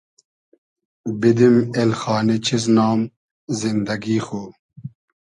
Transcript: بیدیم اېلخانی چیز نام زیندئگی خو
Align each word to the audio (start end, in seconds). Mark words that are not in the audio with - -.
بیدیم 1.19 1.57
اېلخانی 1.77 2.37
چیز 2.45 2.63
نام 2.77 2.99
زیندئگی 3.59 4.19
خو 4.25 4.41